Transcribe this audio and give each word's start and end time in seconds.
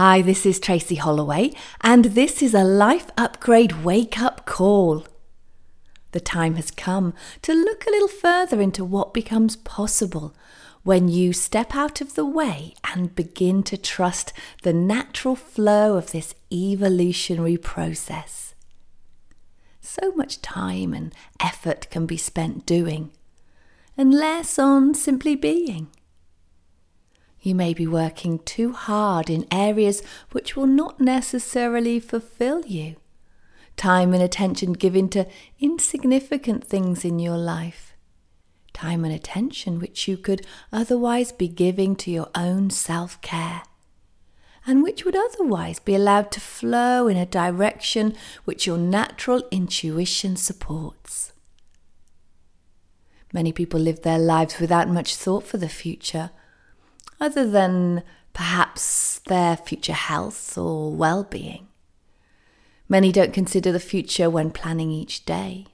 Hi, 0.00 0.22
this 0.22 0.46
is 0.46 0.60
Tracy 0.60 0.94
Holloway, 0.94 1.50
and 1.80 2.04
this 2.04 2.40
is 2.40 2.54
a 2.54 2.62
Life 2.62 3.10
Upgrade 3.16 3.82
Wake 3.82 4.22
Up 4.22 4.46
Call. 4.46 5.04
The 6.12 6.20
time 6.20 6.54
has 6.54 6.70
come 6.70 7.14
to 7.42 7.52
look 7.52 7.84
a 7.84 7.90
little 7.90 8.06
further 8.06 8.60
into 8.60 8.84
what 8.84 9.12
becomes 9.12 9.56
possible 9.56 10.36
when 10.84 11.08
you 11.08 11.32
step 11.32 11.74
out 11.74 12.00
of 12.00 12.14
the 12.14 12.24
way 12.24 12.74
and 12.94 13.16
begin 13.16 13.64
to 13.64 13.76
trust 13.76 14.32
the 14.62 14.72
natural 14.72 15.34
flow 15.34 15.96
of 15.96 16.12
this 16.12 16.32
evolutionary 16.52 17.56
process. 17.56 18.54
So 19.80 20.12
much 20.12 20.40
time 20.40 20.94
and 20.94 21.12
effort 21.40 21.90
can 21.90 22.06
be 22.06 22.16
spent 22.16 22.64
doing, 22.66 23.10
and 23.96 24.14
less 24.14 24.60
on 24.60 24.94
simply 24.94 25.34
being. 25.34 25.88
You 27.40 27.54
may 27.54 27.72
be 27.72 27.86
working 27.86 28.40
too 28.40 28.72
hard 28.72 29.30
in 29.30 29.46
areas 29.50 30.02
which 30.32 30.56
will 30.56 30.66
not 30.66 31.00
necessarily 31.00 32.00
fulfill 32.00 32.64
you. 32.66 32.96
Time 33.76 34.12
and 34.12 34.22
attention 34.22 34.72
given 34.72 35.08
to 35.10 35.26
insignificant 35.60 36.64
things 36.64 37.04
in 37.04 37.20
your 37.20 37.38
life. 37.38 37.94
Time 38.72 39.04
and 39.04 39.14
attention 39.14 39.78
which 39.78 40.08
you 40.08 40.16
could 40.16 40.44
otherwise 40.72 41.30
be 41.30 41.48
giving 41.48 41.94
to 41.96 42.10
your 42.10 42.28
own 42.34 42.70
self 42.70 43.20
care. 43.20 43.62
And 44.66 44.82
which 44.82 45.04
would 45.04 45.16
otherwise 45.16 45.78
be 45.78 45.94
allowed 45.94 46.30
to 46.32 46.40
flow 46.40 47.06
in 47.06 47.16
a 47.16 47.24
direction 47.24 48.14
which 48.44 48.66
your 48.66 48.76
natural 48.76 49.42
intuition 49.50 50.36
supports. 50.36 51.32
Many 53.32 53.52
people 53.52 53.80
live 53.80 54.02
their 54.02 54.18
lives 54.18 54.58
without 54.58 54.88
much 54.88 55.14
thought 55.14 55.44
for 55.44 55.56
the 55.56 55.68
future 55.68 56.30
other 57.20 57.48
than 57.48 58.02
perhaps 58.32 59.20
their 59.26 59.56
future 59.56 59.92
health 59.92 60.56
or 60.56 60.92
well 60.92 61.24
being. 61.24 61.68
Many 62.88 63.12
don't 63.12 63.34
consider 63.34 63.70
the 63.70 63.80
future 63.80 64.30
when 64.30 64.50
planning 64.50 64.90
each 64.90 65.26
day. 65.26 65.66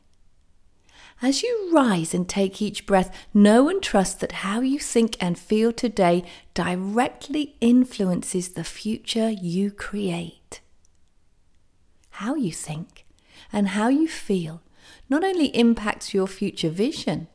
As 1.22 1.42
you 1.42 1.70
rise 1.72 2.12
and 2.12 2.28
take 2.28 2.60
each 2.60 2.86
breath, 2.86 3.28
know 3.32 3.68
and 3.68 3.82
trust 3.82 4.20
that 4.20 4.32
how 4.32 4.60
you 4.60 4.78
think 4.78 5.16
and 5.20 5.38
feel 5.38 5.72
today 5.72 6.24
directly 6.54 7.56
influences 7.60 8.50
the 8.50 8.64
future 8.64 9.30
you 9.30 9.70
create. 9.70 10.60
How 12.10 12.34
you 12.34 12.52
think 12.52 13.06
and 13.52 13.68
how 13.68 13.88
you 13.88 14.08
feel 14.08 14.62
not 15.08 15.24
only 15.24 15.46
impacts 15.56 16.12
your 16.12 16.26
future 16.26 16.68
vision, 16.68 17.28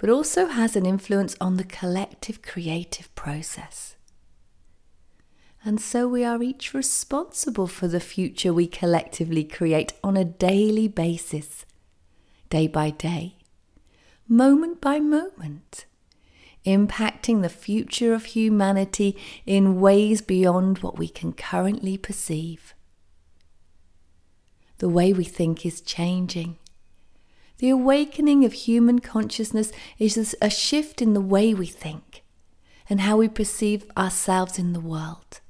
but 0.00 0.08
also 0.08 0.46
has 0.46 0.76
an 0.76 0.86
influence 0.86 1.36
on 1.42 1.58
the 1.58 1.64
collective 1.64 2.40
creative 2.40 3.14
process. 3.14 3.96
And 5.62 5.78
so 5.78 6.08
we 6.08 6.24
are 6.24 6.42
each 6.42 6.72
responsible 6.72 7.66
for 7.66 7.86
the 7.86 8.00
future 8.00 8.54
we 8.54 8.66
collectively 8.66 9.44
create 9.44 9.92
on 10.02 10.16
a 10.16 10.24
daily 10.24 10.88
basis, 10.88 11.66
day 12.48 12.66
by 12.66 12.88
day, 12.88 13.36
moment 14.26 14.80
by 14.80 15.00
moment, 15.00 15.84
impacting 16.64 17.42
the 17.42 17.50
future 17.50 18.14
of 18.14 18.24
humanity 18.24 19.18
in 19.44 19.82
ways 19.82 20.22
beyond 20.22 20.78
what 20.78 20.96
we 20.96 21.08
can 21.08 21.34
currently 21.34 21.98
perceive. 21.98 22.72
The 24.78 24.88
way 24.88 25.12
we 25.12 25.24
think 25.24 25.66
is 25.66 25.82
changing 25.82 26.56
the 27.60 27.68
awakening 27.68 28.46
of 28.46 28.54
human 28.54 28.98
consciousness 29.00 29.70
is 29.98 30.34
a 30.40 30.48
shift 30.48 31.02
in 31.02 31.12
the 31.12 31.20
way 31.20 31.52
we 31.52 31.66
think 31.66 32.22
and 32.88 33.02
how 33.02 33.18
we 33.18 33.28
perceive 33.28 33.84
ourselves 33.98 34.58
in 34.58 34.72
the 34.72 34.80
world. 34.80 35.40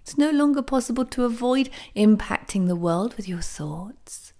It's 0.00 0.16
no 0.16 0.30
longer 0.30 0.62
possible 0.62 1.04
to 1.04 1.26
avoid 1.26 1.68
impacting 1.94 2.68
the 2.68 2.74
world 2.76 3.14
with 3.16 3.28
your 3.28 3.42
thoughts. 3.42 4.32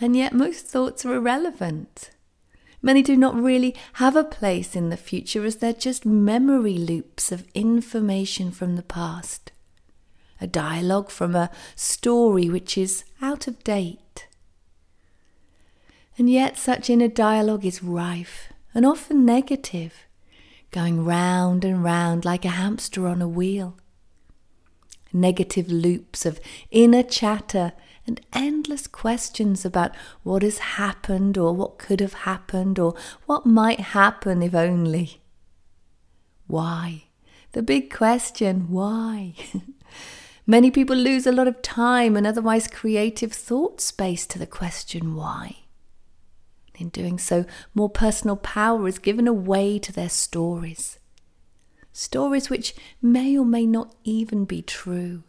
And 0.00 0.14
yet, 0.16 0.32
most 0.32 0.66
thoughts 0.66 1.04
are 1.04 1.14
irrelevant. 1.14 2.10
Many 2.80 3.02
do 3.02 3.16
not 3.16 3.34
really 3.34 3.74
have 3.94 4.14
a 4.14 4.22
place 4.22 4.76
in 4.76 4.90
the 4.90 4.96
future 4.96 5.44
as 5.44 5.56
they're 5.56 5.72
just 5.72 6.06
memory 6.06 6.78
loops 6.78 7.32
of 7.32 7.44
information 7.54 8.52
from 8.52 8.76
the 8.76 8.84
past, 8.84 9.50
a 10.40 10.46
dialogue 10.46 11.10
from 11.10 11.34
a 11.34 11.50
story 11.74 12.48
which 12.48 12.78
is 12.78 13.02
out 13.20 13.48
of 13.48 13.64
date. 13.64 13.98
And 16.18 16.30
yet, 16.30 16.56
such 16.56 16.88
inner 16.88 17.08
dialogue 17.08 17.64
is 17.64 17.82
rife 17.82 18.52
and 18.74 18.86
often 18.86 19.24
negative, 19.24 20.06
going 20.70 21.04
round 21.04 21.64
and 21.64 21.84
round 21.84 22.24
like 22.24 22.44
a 22.44 22.50
hamster 22.50 23.06
on 23.06 23.20
a 23.20 23.28
wheel. 23.28 23.76
Negative 25.12 25.68
loops 25.68 26.24
of 26.24 26.40
inner 26.70 27.02
chatter 27.02 27.72
and 28.06 28.20
endless 28.32 28.86
questions 28.86 29.64
about 29.64 29.94
what 30.22 30.42
has 30.42 30.58
happened 30.58 31.36
or 31.36 31.54
what 31.54 31.78
could 31.78 32.00
have 32.00 32.14
happened 32.14 32.78
or 32.78 32.94
what 33.26 33.44
might 33.44 33.80
happen 33.80 34.42
if 34.42 34.54
only. 34.54 35.20
Why? 36.46 37.04
The 37.52 37.62
big 37.62 37.92
question, 37.92 38.70
why? 38.70 39.34
Many 40.46 40.70
people 40.70 40.96
lose 40.96 41.26
a 41.26 41.32
lot 41.32 41.48
of 41.48 41.60
time 41.62 42.16
and 42.16 42.26
otherwise 42.26 42.68
creative 42.68 43.32
thought 43.32 43.80
space 43.80 44.26
to 44.26 44.38
the 44.38 44.46
question 44.46 45.14
why. 45.14 45.65
In 46.78 46.90
doing 46.90 47.18
so, 47.18 47.46
more 47.74 47.88
personal 47.88 48.36
power 48.36 48.86
is 48.86 48.98
given 48.98 49.26
away 49.26 49.78
to 49.78 49.92
their 49.92 50.10
stories. 50.10 50.98
Stories 51.92 52.50
which 52.50 52.74
may 53.00 53.36
or 53.38 53.46
may 53.46 53.64
not 53.66 53.94
even 54.04 54.44
be 54.44 54.60
true. 54.60 55.22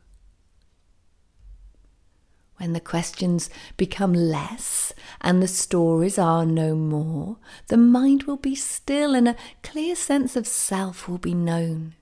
When 2.58 2.74
the 2.74 2.80
questions 2.82 3.50
become 3.78 4.14
less 4.14 4.94
and 5.22 5.42
the 5.42 5.48
stories 5.48 6.18
are 6.18 6.46
no 6.46 6.76
more, 6.76 7.38
the 7.68 7.78
mind 7.78 8.24
will 8.24 8.38
be 8.38 8.56
still 8.56 9.16
and 9.16 9.30
a 9.30 9.36
clear 9.64 9.96
sense 9.96 10.36
of 10.36 10.48
self 10.48 11.08
will 11.08 11.20
be 11.20 11.36
known. 11.36 11.94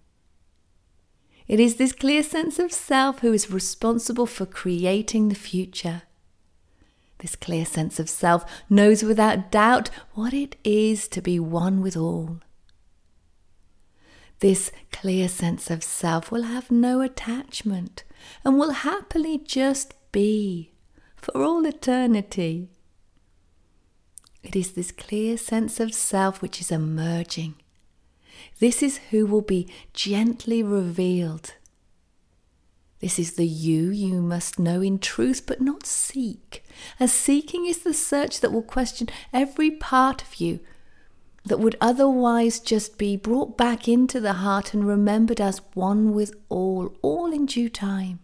It 1.48 1.60
is 1.60 1.76
this 1.76 1.92
clear 1.92 2.24
sense 2.24 2.58
of 2.58 2.72
self 2.72 3.20
who 3.20 3.32
is 3.34 3.52
responsible 3.52 4.26
for 4.26 4.46
creating 4.46 5.30
the 5.30 5.36
future. 5.36 6.04
This 7.20 7.36
clear 7.36 7.66
sense 7.66 8.00
of 8.00 8.10
self 8.10 8.46
knows 8.70 9.04
without 9.04 9.52
doubt 9.52 9.90
what 10.14 10.34
it 10.34 10.58
is 10.64 11.08
to 11.10 11.22
be 11.22 11.40
one 11.40 11.82
with 11.82 11.96
all. 11.96 12.40
This 14.40 14.72
clear 14.92 15.30
sense 15.30 15.72
of 15.72 15.84
self 15.84 16.32
will 16.32 16.44
have 16.44 16.70
no 16.70 17.02
attachment 17.02 18.04
and 18.44 18.60
will 18.60 18.72
happily 18.72 19.38
just 19.38 19.94
be 20.12 20.72
for 21.16 21.42
all 21.42 21.66
eternity. 21.66 22.70
It 24.44 24.56
is 24.56 24.74
this 24.74 24.92
clear 24.92 25.38
sense 25.38 25.80
of 25.80 25.94
self 25.94 26.42
which 26.42 26.60
is 26.60 26.72
emerging. 26.72 27.56
This 28.60 28.84
is 28.84 28.98
who 29.10 29.26
will 29.26 29.42
be 29.42 29.68
gently 29.94 30.62
revealed 30.62 31.56
this 33.06 33.20
is 33.20 33.34
the 33.34 33.46
you 33.46 33.92
you 33.92 34.20
must 34.20 34.58
know 34.58 34.82
in 34.82 34.98
truth, 34.98 35.46
but 35.46 35.62
not 35.62 35.86
seek, 35.86 36.66
as 37.00 37.14
seeking 37.14 37.68
is 37.68 37.84
the 37.84 37.94
search 37.94 38.40
that 38.40 38.52
will 38.52 38.64
question 38.64 39.08
every 39.32 39.70
part 39.70 40.24
of 40.24 40.38
you 40.38 40.60
that 41.46 41.60
would 41.60 41.76
otherwise 41.80 42.60
just 42.60 42.98
be 42.98 43.16
brought 43.16 43.56
back 43.56 43.88
into 43.88 44.20
the 44.20 44.34
heart 44.34 44.74
and 44.74 44.88
remembered 44.88 45.40
as 45.40 45.62
one 45.76 46.16
with 46.16 46.34
all, 46.50 46.96
all 47.04 47.32
in 47.32 47.46
due 47.46 47.70
time. 47.70 48.22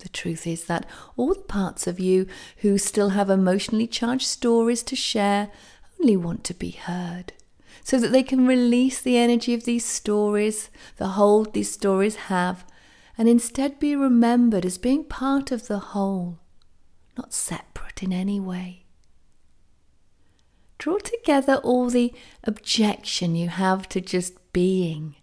The 0.00 0.08
truth 0.08 0.44
is 0.44 0.64
that 0.64 0.84
all 1.16 1.34
the 1.34 1.40
parts 1.42 1.86
of 1.86 2.00
you 2.00 2.26
who 2.62 2.78
still 2.78 3.10
have 3.10 3.30
emotionally 3.30 3.86
charged 3.86 4.26
stories 4.26 4.82
to 4.82 4.96
share 4.96 5.52
only 6.00 6.16
want 6.16 6.42
to 6.42 6.54
be 6.54 6.72
heard, 6.72 7.32
so 7.84 7.96
that 8.00 8.10
they 8.10 8.24
can 8.24 8.44
release 8.44 9.00
the 9.00 9.16
energy 9.16 9.54
of 9.54 9.66
these 9.66 9.84
stories, 9.84 10.68
the 10.96 11.10
hold 11.10 11.54
these 11.54 11.70
stories 11.70 12.16
have, 12.16 12.64
and 13.16 13.28
instead 13.28 13.78
be 13.78 13.94
remembered 13.94 14.66
as 14.66 14.78
being 14.78 15.04
part 15.04 15.52
of 15.52 15.68
the 15.68 15.78
whole, 15.78 16.38
not 17.16 17.32
separate 17.32 18.02
in 18.02 18.12
any 18.12 18.40
way. 18.40 18.84
Draw 20.78 20.98
together 20.98 21.56
all 21.56 21.88
the 21.88 22.12
objection 22.42 23.36
you 23.36 23.48
have 23.48 23.88
to 23.90 24.00
just 24.00 24.34
being 24.52 25.16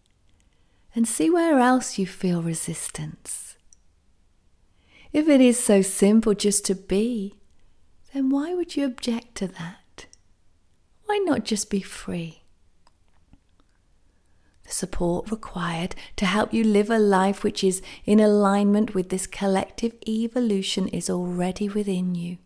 and 0.96 1.08
see 1.08 1.30
where 1.30 1.60
else 1.60 1.98
you 1.98 2.06
feel 2.06 2.42
resistance. 2.42 3.56
If 5.14 5.28
it 5.28 5.42
is 5.42 5.60
so 5.60 5.82
simple 5.82 6.34
just 6.34 6.66
to 6.66 6.76
be, 6.76 7.36
then 8.14 8.30
why 8.30 8.54
would 8.54 8.76
you 8.76 8.86
object 8.86 9.36
to 9.36 9.48
that? 9.48 10.06
Why 11.06 11.18
not 11.18 11.44
just 11.44 11.70
be 11.70 11.82
free? 11.82 12.41
Support 14.72 15.30
required 15.32 15.96
to 16.16 16.26
help 16.26 16.54
you 16.54 16.64
live 16.64 16.90
a 16.90 17.00
life 17.00 17.44
which 17.44 17.64
is 17.64 17.82
in 18.06 18.20
alignment 18.20 18.94
with 18.94 19.10
this 19.10 19.28
collective 19.28 19.94
evolution 20.08 20.88
is 20.88 21.10
already 21.10 21.70
within 21.70 22.16
you, 22.16 22.38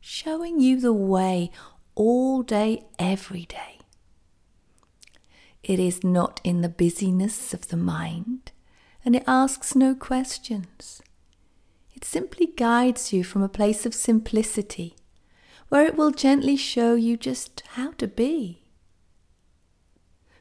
showing 0.00 0.60
you 0.60 0.80
the 0.80 0.92
way 0.92 1.50
all 1.94 2.42
day, 2.42 2.84
every 2.98 3.44
day. 3.44 3.78
It 5.62 5.78
is 5.78 6.02
not 6.02 6.40
in 6.42 6.62
the 6.62 6.68
busyness 6.68 7.52
of 7.52 7.68
the 7.68 7.76
mind, 7.76 8.52
and 9.04 9.14
it 9.14 9.24
asks 9.26 9.74
no 9.74 9.94
questions. 9.94 11.02
It 11.94 12.04
simply 12.04 12.46
guides 12.46 13.12
you 13.12 13.22
from 13.22 13.42
a 13.42 13.48
place 13.48 13.84
of 13.84 13.94
simplicity, 13.94 14.96
where 15.68 15.84
it 15.84 15.96
will 15.96 16.10
gently 16.10 16.56
show 16.56 16.94
you 16.94 17.16
just 17.16 17.62
how 17.74 17.92
to 17.92 18.08
be. 18.08 18.62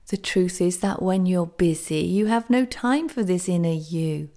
The 0.10 0.18
truth 0.18 0.60
is 0.60 0.80
that 0.80 1.04
when 1.04 1.28
you're 1.28 1.46
busy, 1.46 2.02
you 2.02 2.26
have 2.26 2.50
no 2.50 2.66
time 2.66 3.10
for 3.10 3.24
this 3.24 3.48
inner 3.48 3.70
you. 3.70 4.30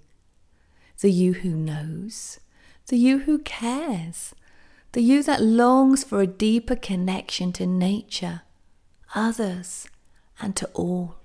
The 0.99 1.09
you 1.09 1.33
who 1.33 1.49
knows, 1.49 2.39
the 2.87 2.95
you 2.97 3.19
who 3.19 3.39
cares, 3.39 4.35
the 4.91 5.01
you 5.01 5.23
that 5.23 5.41
longs 5.41 6.03
for 6.03 6.21
a 6.21 6.27
deeper 6.27 6.75
connection 6.75 7.51
to 7.53 7.65
nature, 7.65 8.43
others, 9.15 9.87
and 10.39 10.55
to 10.57 10.67
all. 10.73 11.15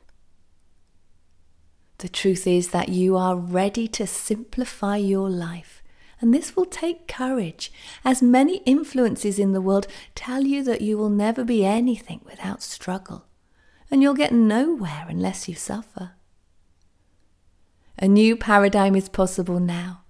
The 1.99 2.09
truth 2.09 2.47
is 2.47 2.69
that 2.69 2.89
you 2.89 3.19
are 3.19 3.37
ready 3.37 3.87
to 3.89 4.07
simplify 4.07 4.97
your 4.97 5.29
life, 5.29 5.83
and 6.23 6.33
this 6.33 6.57
will 6.57 6.65
take 6.65 7.07
courage, 7.07 7.71
as 8.03 8.23
many 8.23 8.63
influences 8.65 9.39
in 9.39 9.53
the 9.53 9.61
world 9.61 9.87
tell 10.15 10.45
you 10.45 10.65
that 10.65 10.81
you 10.81 10.97
will 10.97 11.11
never 11.11 11.45
be 11.45 11.67
anything 11.67 12.23
without 12.25 12.63
struggle, 12.63 13.27
and 13.91 14.03
you'll 14.03 14.15
get 14.15 14.33
nowhere 14.33 15.07
unless 15.09 15.49
you 15.49 15.55
suffer. 15.55 16.13
A 17.99 18.07
new 18.07 18.37
paradigm 18.37 18.95
is 18.95 19.09
possible 19.09 19.59
now, 19.59 20.03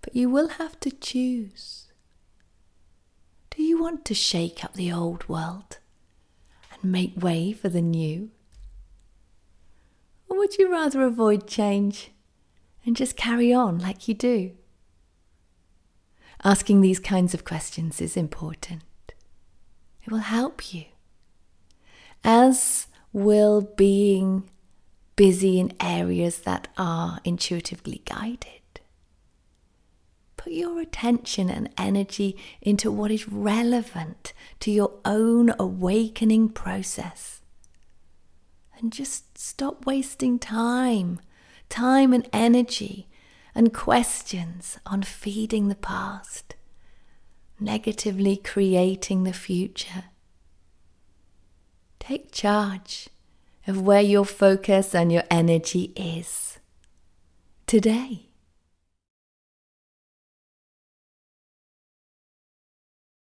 but 0.00 0.16
you 0.16 0.30
will 0.30 0.48
have 0.48 0.80
to 0.80 0.90
choose. 0.90 1.88
Do 3.50 3.62
you 3.62 3.80
want 3.80 4.04
to 4.06 4.14
shake 4.14 4.64
up 4.64 4.74
the 4.74 4.92
old 4.92 5.28
world 5.28 5.78
and 6.72 6.90
make 6.90 7.22
way 7.22 7.52
for 7.52 7.68
the 7.68 7.82
new? 7.82 8.30
Or 10.28 10.38
would 10.38 10.56
you 10.56 10.70
rather 10.72 11.02
avoid 11.02 11.46
change 11.46 12.12
and 12.86 12.96
just 12.96 13.16
carry 13.16 13.52
on 13.52 13.78
like 13.78 14.08
you 14.08 14.14
do? 14.14 14.52
Asking 16.42 16.80
these 16.80 17.00
kinds 17.00 17.34
of 17.34 17.44
questions 17.44 18.00
is 18.00 18.16
important. 18.16 18.82
It 20.02 20.10
will 20.10 20.18
help 20.20 20.72
you, 20.72 20.86
as 22.24 22.86
will 23.12 23.60
being 23.60 24.48
busy 25.16 25.60
in 25.60 25.72
areas 25.80 26.40
that 26.40 26.68
are 26.78 27.20
intuitively 27.24 28.02
guided. 28.04 28.60
Put 30.36 30.52
your 30.52 30.80
attention 30.80 31.50
and 31.50 31.68
energy 31.76 32.36
into 32.62 32.90
what 32.90 33.10
is 33.10 33.28
relevant 33.28 34.32
to 34.60 34.70
your 34.70 34.92
own 35.04 35.52
awakening 35.58 36.48
process. 36.48 37.42
And 38.78 38.90
just 38.90 39.36
stop 39.36 39.84
wasting 39.84 40.38
time, 40.38 41.20
time 41.68 42.14
and 42.14 42.26
energy 42.32 43.06
and 43.54 43.74
questions 43.74 44.78
on 44.86 45.02
feeding 45.02 45.68
the 45.68 45.74
past, 45.74 46.54
negatively 47.58 48.38
creating 48.38 49.24
the 49.24 49.34
future. 49.34 50.04
Take 52.10 52.32
charge 52.32 53.08
of 53.68 53.82
where 53.82 54.00
your 54.00 54.24
focus 54.24 54.96
and 54.96 55.12
your 55.12 55.22
energy 55.30 55.92
is 55.94 56.58
today. 57.68 58.29